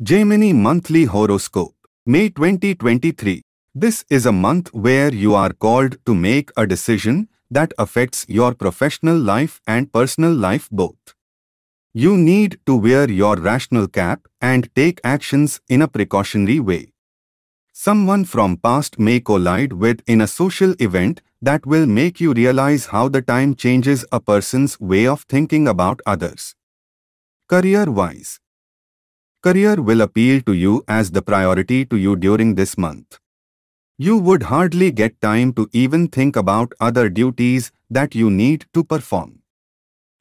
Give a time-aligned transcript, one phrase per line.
[0.00, 1.74] Gemini Monthly Horoscope,
[2.06, 3.42] May 2023.
[3.74, 8.54] This is a month where you are called to make a decision that affects your
[8.54, 11.16] professional life and personal life both.
[11.92, 16.92] You need to wear your rational cap and take actions in a precautionary way.
[17.72, 22.86] Someone from past may collide with in a social event that will make you realize
[22.86, 26.54] how the time changes a person's way of thinking about others.
[27.48, 28.38] Career-wise
[29.40, 33.20] Career will appeal to you as the priority to you during this month.
[33.96, 38.82] You would hardly get time to even think about other duties that you need to
[38.82, 39.42] perform.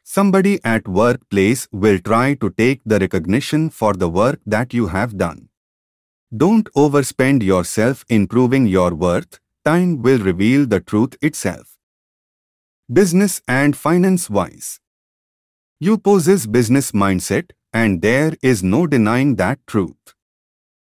[0.04, 5.18] Somebody at workplace will try to take the recognition for the work that you have
[5.18, 5.50] done.
[6.36, 11.76] Don't overspend yourself in proving your worth, time will reveal the truth itself.
[12.92, 14.80] Business and finance wise.
[15.80, 20.14] You possess business mindset and there is no denying that truth.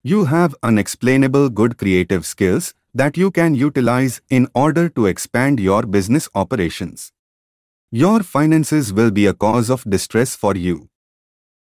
[0.03, 5.83] You have unexplainable good creative skills that you can utilize in order to expand your
[5.83, 7.13] business operations.
[7.91, 10.89] Your finances will be a cause of distress for you.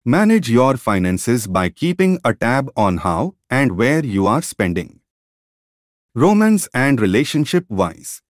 [0.05, 4.99] Manage your finances by keeping a tab on how and where you are spending.
[6.13, 8.21] Romance and relationship wise.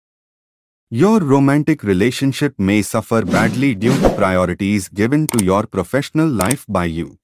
[0.96, 6.86] Your romantic relationship may suffer badly due to priorities given to your professional life by
[6.86, 7.18] you.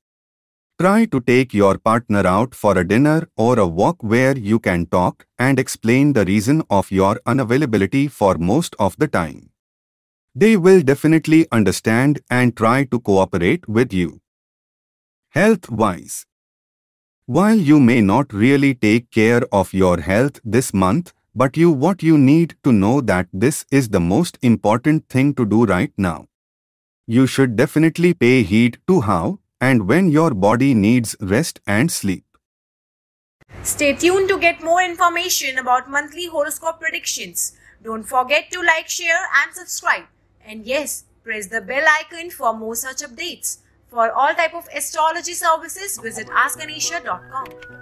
[0.81, 4.87] Try to take your partner out for a dinner or a walk where you can
[4.87, 9.51] talk and explain the reason of your unavailability for most of the time.
[10.33, 14.19] They will definitely understand and try to cooperate with you.
[15.29, 16.25] Health-wise
[17.27, 22.03] While you may not really take care of your health this month, but you what
[22.03, 26.17] you need to know that this is the most important thing to do right now.
[27.07, 32.25] You should definitely pay heed to how and when your body needs rest and sleep.
[33.63, 37.53] Stay tuned to get more information about monthly horoscope predictions.
[37.83, 40.05] Don't forget to like, share and subscribe.
[40.45, 43.59] And yes, press the bell icon for more such updates.
[43.87, 47.78] For all type of astrology services, visit askganesha.com.